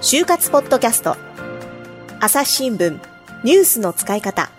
[0.00, 1.16] 就活ポッドキャスト。
[2.20, 3.00] 朝日新聞。
[3.42, 4.50] ニュースの使い方。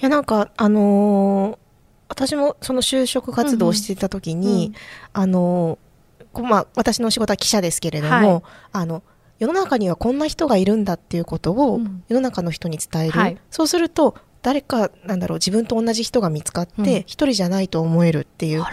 [0.00, 1.58] いやなんかあのー
[2.08, 4.74] 私もその就職活動をしていた時に、
[5.14, 8.42] あのーまあ、私の仕事は記者ですけれども、はい。
[8.72, 9.02] あの
[9.38, 12.04] 世の中にはこんな人がいるんだっていうことをうん。
[12.08, 13.38] 世の中の人に伝える、はい。
[13.50, 16.84] そうすると誰かなんだろう自分と同じ人が見つかっうん。
[16.84, 18.64] て一人じゃないと思えるっていう、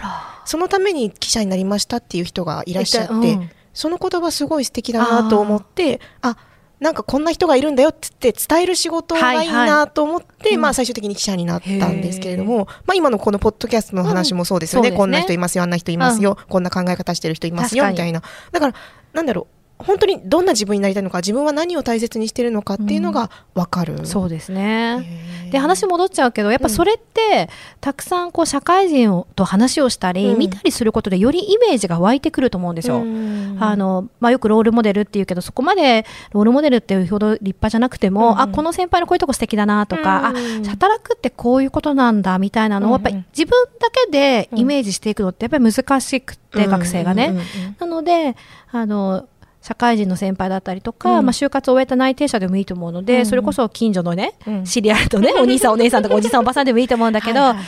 [0.50, 3.50] そのために記者になりましたっていう人がいらっしゃって、うん。
[3.72, 6.36] その言葉すごい素敵だなと思ってあ
[6.80, 14.94] なんかこんな人がいるんだよって言って伝える仕事がいいなと思って、まあ最終的に記者になったんですけれども、まあ今のこのポッドキャストの話もそうですよね,、うん。
[14.94, 14.98] ね。
[14.98, 15.62] こんな人いますよ。
[15.62, 15.70] あん。
[15.70, 18.22] な人いますよ、こんな考え方してる人いますよみたいな。
[18.50, 18.74] だから
[19.12, 25.06] なんだろう本当にどんな自分になりたいのか自分は何を大切にしてるのかっていうのが分かる、そうですね。
[25.50, 27.48] で話戻っちゃうけどやっぱそれって、
[27.80, 30.38] たくさんこう社会人をと話をしたり、うん。
[30.38, 32.98] 見たりすることでよりイメージが湧いてくると思うんですよ。
[32.98, 33.56] うん。
[33.60, 38.40] あのまあ、よくロールモデルっていうけどそこまでロールモデルっていうほど立派じゃなくても、うん。
[38.40, 40.66] あこの先輩のこういうとこ素敵だなとか、うん。
[40.66, 47.26] あ働くってこういうことなんだみたいなのをやっぱりうん自分だけでイメージしていくのってやっぱり難しくて、学生がね。
[47.26, 47.76] うんうんうん。
[47.78, 48.36] なので
[48.70, 49.26] あの
[49.62, 51.26] 社会人の先輩だったりとか、うん。
[51.26, 53.26] まあ、就活を終えた内定者でもいいと思うので、うん。
[53.26, 54.64] それこそ近所のね、うん。
[54.64, 57.66] 知り合いとね、 お兄さんお姉さんとかおじさんおばさんでもいいと思うんだけど、はいはいはい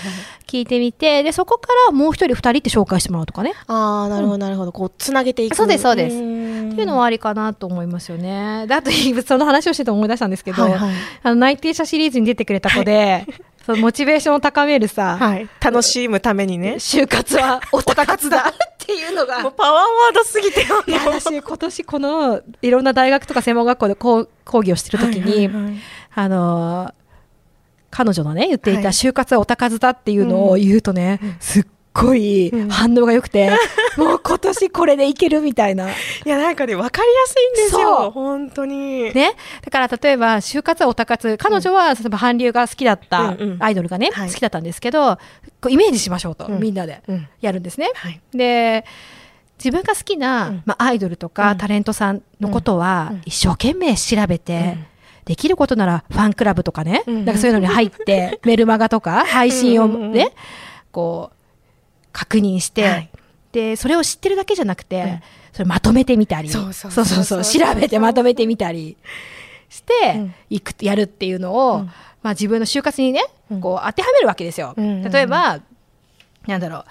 [0.52, 3.54] 聞いてみて、で、そこからもう一人二人って紹介してもらうとかね。
[3.68, 4.72] ああなるほどなるほど。
[4.72, 5.56] こうつなげていく。
[5.56, 6.16] そうですそうです。
[6.16, 6.72] ん。
[6.72, 8.66] っていうのはありかなと思いますよね。
[8.66, 8.90] で、あと、
[9.26, 10.94] その話をしてて思い出したんですけど、はいはい。
[11.22, 13.26] あの、内定者シリーズに出てくれた子で、
[13.64, 16.74] そのモチベーションを高めるさ、はい、楽しむためにね。
[16.74, 18.52] 就活はオタ活だ
[18.92, 25.74] っていうのが、もうパワーワードすぎてよ私今年このいろんな大学とか専門学校で講講義をしてる時に、はいはいはい。
[26.14, 26.94] あのー
[27.94, 28.82] 彼女のね言っていはい。
[28.82, 32.68] た就活はオタ活だっていうのを言うとね、すっごいうん。
[32.68, 33.50] 反応が良くて、
[33.96, 35.90] もう今年これでいけるみたいな。
[35.90, 35.92] い
[36.24, 38.10] や、なんかね、わかりやすいんですよ。
[38.10, 39.12] 本当に。
[39.14, 39.34] ね、
[39.64, 43.56] だから例えば就活はオタ活彼女は例えば韓流が好きだったうんうん。
[43.60, 44.28] アイドルがね、はい。
[44.28, 45.16] 好きだったんですけど
[45.60, 46.60] こうイメージしましょうと、うん。
[46.60, 47.02] みんなで。
[47.08, 47.28] うん。
[47.40, 47.90] やるんですね。
[47.94, 48.20] はい。
[48.32, 48.84] で
[49.62, 50.62] 自分が好きな、うん。
[50.66, 51.58] まあ、アイドルとか、うん。
[51.58, 53.22] タレントさんのことは、うん。
[53.24, 54.86] 一生懸命調べて、うん。
[55.24, 57.24] できることならファンクラブとかね、うん。
[57.24, 60.28] なんかそういうのに入って、 メルマガとか配信をね、うんうんうん。
[60.90, 61.36] こう、
[62.12, 63.10] 確認して、はい。
[63.52, 65.20] で、それを知ってるだけじゃなくて、うん。
[65.52, 67.44] それまとめてみたり、そうそうそそう。
[67.44, 68.96] 調べてまとめてみたり
[69.68, 70.34] して、うん。
[70.50, 71.86] いく、やるっていうのを、うん。
[72.22, 73.60] まあ自分の就活にね、うん。
[73.60, 74.74] こう当てはめるわけですよ。
[74.76, 75.60] 例えば、
[76.46, 76.84] なんだろう、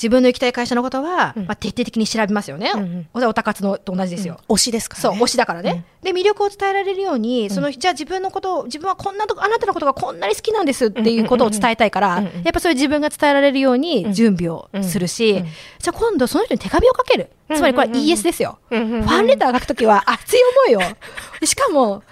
[0.00, 2.72] 自分の行きたい会社のことは、うんまあ、徹底的に調べますよね。
[2.74, 4.38] うんうんおおたかつのと同じですよ。
[4.48, 5.20] 推しですからそう、ね。
[5.20, 5.84] 推しだからね。
[6.02, 15.44] で、魅力を伝えられるように、その、じゃあ自分のことを、自分はこんなとこ、あなたのことがこんなに好きなんですっていうことを伝えたいから、やっぱそれ自分が伝えられるように準備をするし、
[15.78, 17.30] じゃあ今度その人に手紙をかける。
[17.48, 18.58] うんつまりこれは ES ですよ。
[18.68, 20.96] ファンレター書くときは熱い思いを。
[21.40, 22.04] でしかも、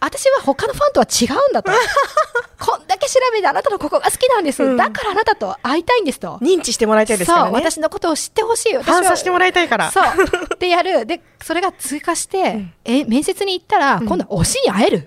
[0.00, 1.70] 私は他のファンとは違うんだと。
[2.58, 2.79] こ
[3.40, 4.62] んだけ調べてあなたのここが好きなんです。
[4.62, 6.38] うんだからあなたと会いたいんですと。
[6.42, 7.58] 認知してもらいたいですからそう、ね。
[7.58, 8.74] 私のことを知ってほしい。
[8.74, 9.90] 私はファンさせてもらいたいから。
[9.90, 10.04] そう。
[10.58, 11.06] で、やる。
[11.06, 15.04] で、それが追加して、え、面接に行ったら、今度は推しに会える。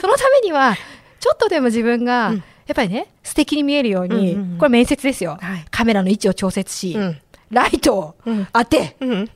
[0.00, 0.76] そのためには、
[1.20, 7.20] ちょっとでも自分が、うんやっぱりね、素敵に見えるように、うんうんうんこれ面接ですよ、はいカメラの位置を調節し、うん
[7.50, 9.30] ライトをうん当て、うん。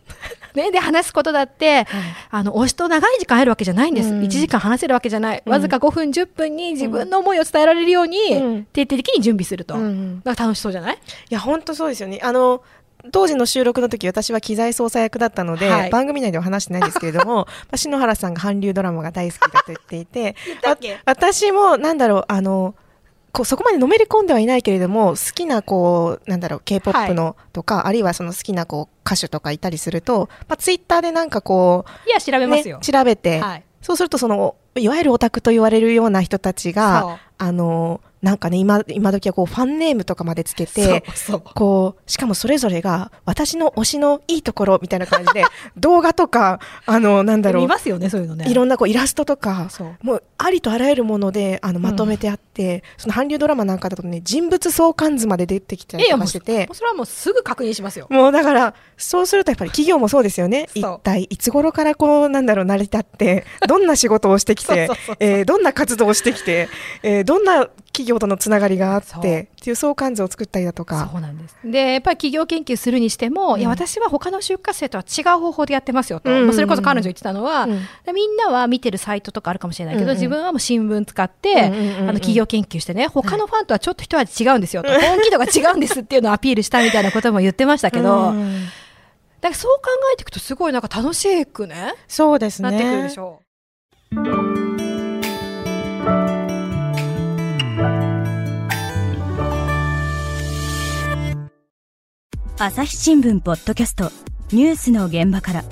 [0.55, 1.87] ね、で、話すことだって、
[2.31, 4.11] あの、推しと長い時間会えるわけじゃないんです。
[4.11, 4.21] うん。
[4.23, 5.43] 1時間話せるわけじゃない。
[5.45, 5.53] うん。
[5.53, 8.65] わずか5分、10分に自分の思いを伝えられるように、うん。
[8.73, 9.75] 徹底的に準備すると。
[9.75, 10.95] だから楽しそうじゃない？
[10.95, 10.99] い
[11.29, 12.21] や、本当そうですよね。
[12.23, 12.63] あの、
[13.13, 15.91] 当時の収録の時私は機材操作役だったので、はい。
[15.91, 22.75] 番組内では話してないんですけれども、 まあ篠原さんが韓流ドラマが大好きだと言っていて、わ私も、なんだろう、あの、
[23.35, 32.79] こうそこまでのめり込んではいないけれども、好きな、こう、なんだろう、K-POP のとか、あるいはその好きな、こう、歌手とかいたりすると、まあ、ツイッターでなんかこう、いや、調べますよ。
[32.79, 33.65] ね、調べて、はい。
[33.85, 41.43] そうするとそのいわゆるオタクと言われるような人たちがあのなんかね今今時はこうファンネームとかまでつけてそうそう。
[41.55, 45.45] こうしかもそれぞれが私の推しのいいところみたいな感じで
[45.77, 47.63] 動画とかあのなんだろう。
[47.63, 48.47] 見ますよね、そういうのね。
[48.49, 49.97] いろんなこうイラストとかそう。
[50.01, 56.67] もうありとあらゆるものであのまとめてあって、その韓流ドラマなんかだとね人物相関図まで出てきたりとかしてて。
[56.67, 58.07] もうそれはもうすぐ確認しますよ。
[58.09, 60.69] もうだから、そうするとやっぱり企業もそうですよね。
[60.75, 66.69] 一体いつ頃からこう、なんだろう、成り立って、 どんな仕事をしてきてそうそうそうそう、えーどんな活動をしてきて、
[67.03, 71.09] えーね、どんな企業とのつながりがあってっていう相関図を作ったりだとか。
[71.11, 71.57] そうなんです。
[71.65, 76.31] で、やっぱり企業研究するにしても、うん、いや、私は他の就活生とは違う方法でやってますよと。
[76.31, 77.81] うん、それこそ彼女言ってたのは、うん、
[78.15, 84.89] みんなは見てるサイトとかあるかもしれないけど、うん、自分はもう新聞使って、あの、企業研究してね、他のファンとはちょっと一味違うんですよと。
[84.93, 88.35] 本気度が違うんですっていうのをアピールしたみたいなことも言ってましたけど、
[89.41, 91.95] だからそう考えていくとすごいなんか楽しくね。
[92.09, 92.71] そうですね。
[92.71, 93.41] なってくるでしょ
[94.71, 94.74] う。
[102.57, 104.13] 朝日新聞ポッドキャスト
[104.53, 105.65] ニュースの現場から。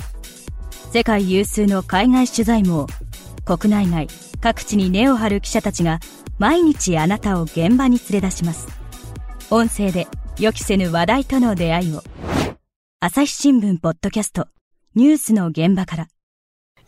[0.92, 2.88] 世界有数の海外取材網
[3.44, 4.08] 国内外
[4.40, 6.00] 各地に根を張る記者たちが
[6.40, 8.66] 毎日あなたを現場に連れ出します。
[9.50, 10.08] 音声で
[10.40, 12.02] 予期せぬ話題との出会いを。
[12.98, 14.48] 朝日新聞ポッドキャスト
[14.96, 16.04] ニュースの現場から。
[16.04, 16.08] い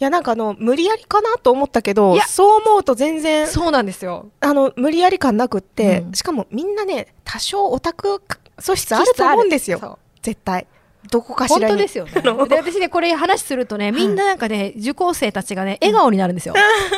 [0.00, 3.46] や、なんかあの、無理やりかなと思ったけど、そう思うと全然。
[3.46, 4.29] そうなんですよ。
[4.41, 8.20] あの、無理やり感なくって、うん、しかもみんなね、多少オタク
[8.64, 9.99] 素質あると思うんですよ。
[10.22, 10.66] 絶対。
[11.11, 12.12] どこかしら本当ですよね。
[12.49, 16.55] で、私ね、これ話するとね、みんななんかね、受講生たちがね、笑顔になるんですよ。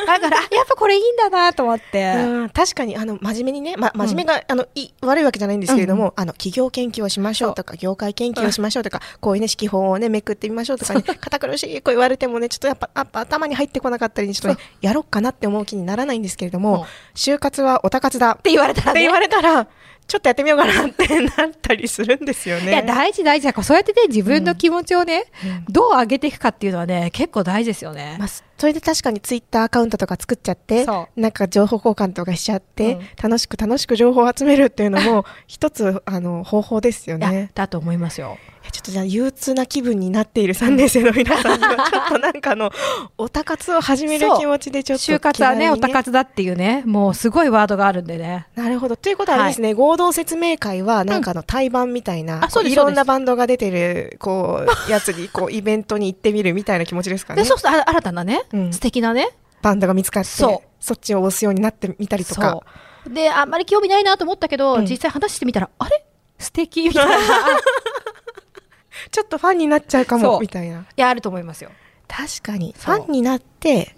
[0.07, 2.15] だから、やっぱこれいいんだなと思って。
[2.53, 18.31] 確かに、あの、真面目にね、ま、真面目が、あの、い、悪いわけじゃないんですけれども、あの、企業研究をしましょうとか、業界研究をしましょうとか、こういうね、指揮法をね、めくってみましょうとかね、堅苦しいこう言われてもね、ちょっとやっぱ、やっぱ頭に入ってこなかったり、ちょっとね、やろっかなって思う気にならないんですけれども、就活はおたかつだ。
[18.31, 19.67] って言われたら、って言われたら、
[20.07, 22.71] ちょっとやってみようかなってなったりするんですよね。
[22.71, 23.51] いや、大事大事。
[23.63, 28.15] そうやってね、自分の気持ちをね、うん、どう上げていくかっていうのはね、結構大事ですよね。
[28.17, 28.27] まあ、
[28.57, 37.51] それで確かにツイッターアカウントとか作っちゃって、なんか情報交換とかしちゃって、うん、楽しく楽しく情報を集めるっていうのも、一つ、あの、方法ですよね。
[37.53, 38.37] だと思いますよ。
[38.71, 42.71] ちょっとじゃあ憂鬱な気分になっている3年生の皆さんには、ちょっとなんかの、
[43.17, 48.47] おたかつを始める気持ちでちょっと、就活はね、おたかつだっていうね、もうすごいワードがあるんでね。
[48.55, 48.95] なるほど。
[48.95, 57.43] ということはですね、はい、合同説明会は、なんかの対バンみたいな、うん、いろんなバンドが出てる、こう、やつに、こう、イベントに行ってみるみたいな気持ちですかね。
[57.43, 59.29] で、そうすると、新たなね、うん、素敵なね、
[59.61, 62.61] バンドが見つかって、そそっちを押すようになってみたりとか。
[63.07, 66.05] で、あんまり興味ないなと思ったけど、うん、実際話してみたら、あれ？
[66.37, 67.15] 素敵みたいな。
[69.11, 70.79] ちょっとファンになっちゃうかもみたいな。
[70.79, 71.71] いや、あると思いますよ。
[72.07, 72.73] 確かに。
[72.77, 73.93] ファンになって、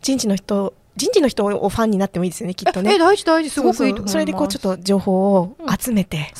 [0.00, 2.94] 人事の人、人事の人をファンになってもいいですよね、きっとね。
[2.94, 4.12] え、大事大事、すごくいいと思います。
[4.12, 6.32] それでこう、ちょっと情報を集めて、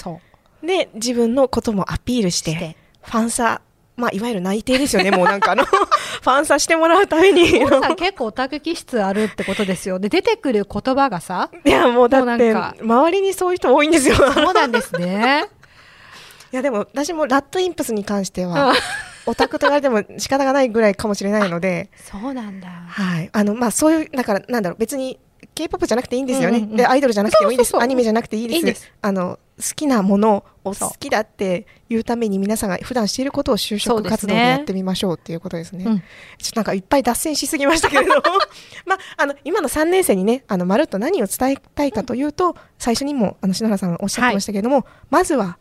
[0.62, 3.60] うん、で、自分のこともアピールして、してファンサ
[3.96, 7.66] まあ、いわゆる内定ですよね、もうなんかあの、 ファンサしてもらうために。
[7.68, 9.98] さん結構オタク気質あるってことですよ。
[9.98, 11.50] で、出てくる言葉がさ。
[11.64, 14.16] いや、もうだって、周りにそういう人多いんですよ。
[14.16, 15.48] そうなんですね。
[16.52, 18.74] いやでも私もラットインプスに関しては、
[19.26, 21.90] オタクと言われても仕方がないぐらいかもしれないので。
[21.96, 22.68] そうなんだ。
[22.68, 23.30] はい。
[23.32, 25.18] あの、まあそういう、だからなんだろう、別に
[25.54, 26.76] K-POP じゃなくていいんですよね、うんうんうん。
[26.76, 27.76] で、アイドルじゃなくてもいいです。
[27.76, 28.56] アニメじゃなくていいです。
[28.58, 35.84] いいですあの、好きなものを好きだっていうために皆さんが普段していることを就職活動でやってみましょうっていうことですね。
[35.84, 35.92] すね。
[35.92, 36.04] うん、ちょ
[36.48, 38.22] っとなんかいっぱい脱線しすぎましたけれども。
[38.86, 45.58] まあ、あの、今の3年生にね、あの、まるっと何を伝えたいかというと、うん、最初にも、あの、篠原さんおっしゃってましたけれども、はい、まずは、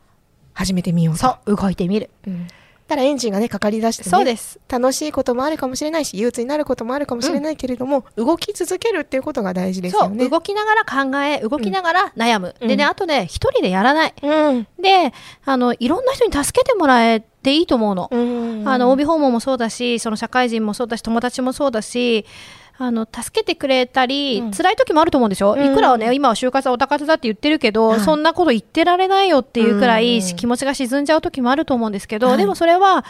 [0.55, 2.09] 始めてみようそう、動いてみる。
[2.27, 2.47] うん
[2.93, 4.59] たらエンジンがね、かかりだして、ね、そうです。
[4.69, 10.29] 楽しいこともあるかもしれないし、憂鬱になることもあるかもしれないけれども、うん、動き続けるっていうことが大事ですよね。
[10.29, 12.55] 動きながら考え、動きながら悩む。
[12.59, 14.13] うん、でね、あとね、一人でやらない。
[14.21, 15.13] うん、で、
[15.45, 18.09] あの、いろんな人に助けてもらえていいと思うの。
[18.65, 22.25] あの、帯訪問もそうだし、その社会人もそうだし、友達もそうだし、
[22.83, 33.05] あの助けてくれたり、うん、辛い時もあると思うんでしょ、うん、いくらね今は就活はおたかつだって言ってるけど、はい、そんなこと言ってられないよっていうくらい、気持ちが沈んじゃう時もあると思うんですけど、はい、でもそれは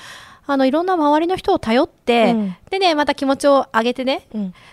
[0.45, 4.27] あのいろんな周りの人を頼って、うん、でねまた気持ちを上げてね、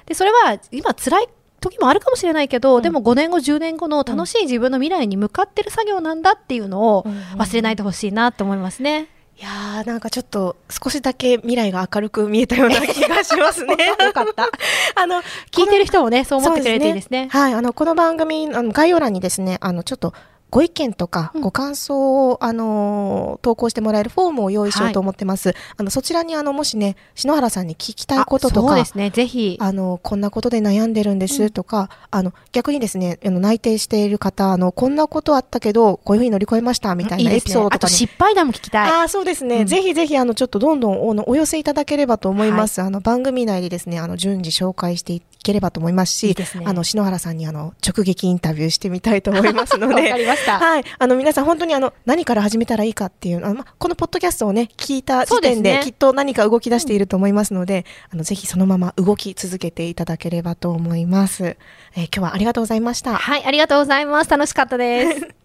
[0.06, 1.28] でそれは今辛い
[1.60, 7.04] 時もあるかもしれないけど、うん、でも5年後、10年後の楽しい自分の未来に向かってる作業なんだっていうのを
[7.36, 9.08] 忘れないでほしいなと思いますね。
[9.40, 13.74] いやーなんかちょっと少しだけ未来が明るく見えたような気がしますね。
[14.04, 14.50] よかった。
[14.94, 17.30] あの、聞いてる人もね、そう思ってくれていいですね。
[17.30, 20.12] すねはい、あの、この番組、あの、概要欄にですね、あの、ちょっと、
[20.50, 25.50] ご意見とかご感想を、うん、あの投稿してもらえるフォームを用意しようと思ってます。
[25.50, 29.10] はい、あのそちらにあのもしね篠原さんに聞きたいこととか、そうですね。
[29.10, 29.56] ぜひ。
[29.60, 39.02] あのこんなことで悩んでるんですとか、うん、あの逆にですねあの内定している方あのこんなことあったけどこういうふうに乗り越えましたみたいなエピソードとか、ね、いいね、失敗談も聞きたい。
[39.02, 42.80] あそうですね、うん、ぜひぜひあのちょっとどんどんおお寄せいただければと思います。
[42.80, 50.58] はい、あの番組内でですねあの順次紹介していければと思いますし、いいね、あの篠原さんにあの直撃インタビューしてみたいと思いますので、 した。
[50.58, 50.84] はい。
[50.98, 61.44] あの、皆さん本当にあの、何から始めたらいいかっていう、あの、ま、このポッドキャストをね、聞いた時点で、きっと何か動き出していると思いますので、あの、ぜひそのまま動き続けていただければと思います。
[61.44, 63.14] えー、今日はありがとうございました。
[63.14, 64.30] はい、ありがとうございます。
[64.30, 65.28] 楽しかったです。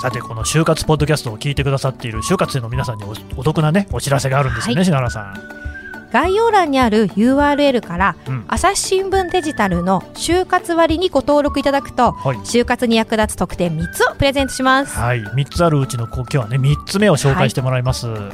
[0.00, 3.04] さてこの就活ポッドキャストを聞いてくださっている就活生の皆さんに
[3.36, 5.67] お得なねお知らせがあるんですよね、はい、篠原さん。
[6.12, 14.96] 概要欄にある URL から、うん、朝日新聞デジタルの就活割にご登録いただくと、はい、就活に役立つ特典3つをプレゼントします。
[14.96, 15.22] はい。
[15.22, 18.32] 3つあるうちの今日はね3つ目を紹介してもらいます、は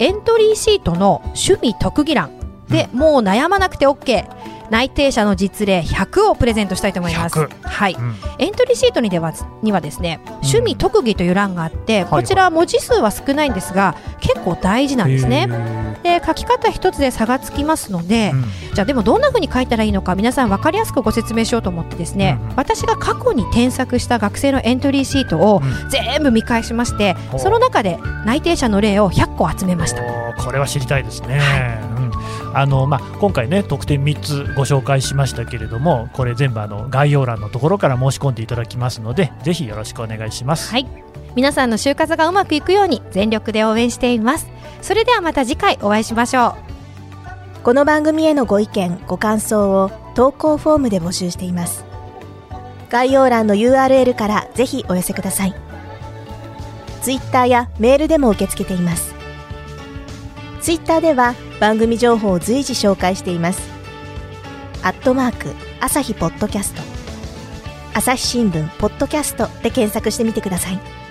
[0.00, 2.30] い、エントリーシートの趣味特技欄
[2.68, 4.26] で、うん、もう悩まなくて OK
[4.72, 7.46] 内定者の実例100をプレゼントしたいと思います。
[7.62, 15.48] はい、うん、エントリーシートにではにはですね、趣味特技という欄があって、こちら文字数は少ないんですが、結構大事なんですね。
[16.02, 18.44] で書き方一つで差がつきますので、うん、
[18.74, 30.02] じゃあでもどんな風に書いたらいいのか皆さん分かりやすくご説明しようと思ってですね、うん、私が過去に添削した学生のエントリーシートを全部見返しまして、その中で内定者の例を100個集めました。
[30.42, 31.38] これは知りたいですね。
[31.38, 31.91] はい
[32.54, 40.70] あのまあ、今回ね特典3つご紹介しましたけれどもこれ全部あの概要欄のところから申し込んでいただきますのでぜひよろしくお願いします。
[40.70, 40.86] はい。
[41.34, 44.46] 皆さんの就活がうまくいくように全力で応援しています。
[44.82, 46.56] それではまた次回お会いしましょ
[47.60, 47.62] う。
[47.62, 51.86] この番組へのご意見ご感想を投稿フォームで募集しています。
[52.90, 55.54] 概要欄の URL からぜひお寄せください。
[57.00, 59.14] ツイッターやメールでも受け付けています。
[60.60, 63.70] ツイッターでは番組情報を随時紹介しています。
[64.82, 66.82] アットマーク朝日ポッドキャスト
[67.94, 71.01] 朝日新聞ポッドキャストで検索してみてください。